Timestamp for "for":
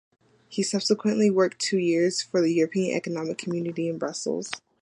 2.23-2.41